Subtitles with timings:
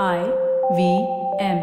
[0.00, 0.24] I
[0.74, 1.06] V
[1.38, 1.58] M.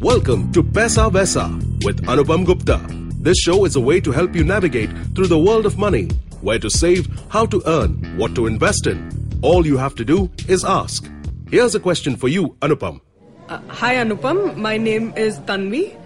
[0.00, 2.84] Welcome to Paisa Vaisa with Anupam Gupta.
[3.20, 6.08] This show is a way to help you navigate through the world of money,
[6.40, 9.08] where to save, how to earn, what to invest in.
[9.40, 11.08] All you have to do is ask.
[11.48, 13.00] Here's a question for you, Anupam.
[13.48, 15.96] Uh, hi Anupam, my name is Tanvi.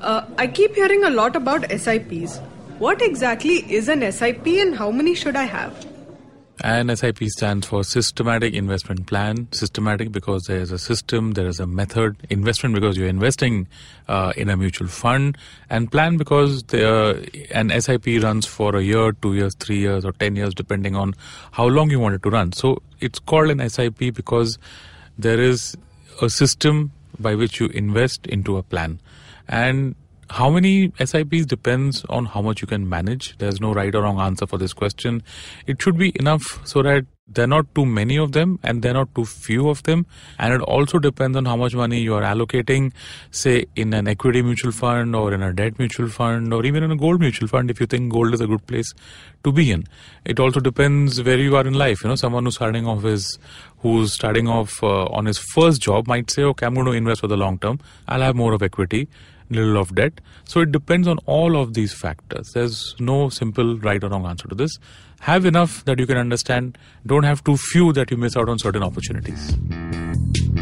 [0.00, 2.38] Uh, I keep hearing a lot about SIPs.
[2.80, 5.86] What exactly is an SIP and how many should I have?
[6.62, 9.48] And SIP stands for Systematic Investment Plan.
[9.50, 12.16] Systematic because there is a system, there is a method.
[12.28, 13.66] Investment because you're investing
[14.08, 15.38] uh, in a mutual fund.
[15.70, 20.12] And plan because there, an SIP runs for a year, two years, three years, or
[20.12, 21.14] ten years, depending on
[21.52, 22.52] how long you want it to run.
[22.52, 24.58] So it's called an SIP because
[25.18, 25.76] there is
[26.20, 29.00] a system by which you invest into a plan.
[29.48, 29.94] And
[30.30, 33.36] how many SIPs depends on how much you can manage.
[33.38, 35.22] There's no right or wrong answer for this question.
[35.66, 38.92] It should be enough so that there are not too many of them and there
[38.92, 40.06] are not too few of them.
[40.38, 42.92] And it also depends on how much money you are allocating,
[43.32, 46.92] say in an equity mutual fund or in a debt mutual fund or even in
[46.92, 48.92] a gold mutual fund if you think gold is a good place
[49.42, 49.84] to be in.
[50.24, 52.02] It also depends where you are in life.
[52.04, 53.38] You know, someone who's starting off is
[53.78, 57.20] who's starting off uh, on his first job might say, okay, I'm going to invest
[57.20, 57.80] for the long term.
[58.06, 59.08] I'll have more of equity
[59.50, 60.20] little of debt.
[60.44, 62.52] So it depends on all of these factors.
[62.52, 64.78] There's no simple right or wrong answer to this.
[65.20, 66.78] Have enough that you can understand.
[67.06, 69.56] Don't have too few that you miss out on certain opportunities.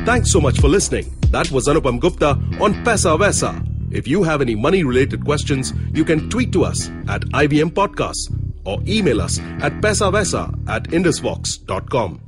[0.05, 1.15] Thanks so much for listening.
[1.31, 3.65] That was Anupam Gupta on Paisa Vaisa.
[3.91, 8.29] If you have any money related questions, you can tweet to us at IVM Podcasts
[8.65, 12.28] or email us at paisavaisa at indusvox.com.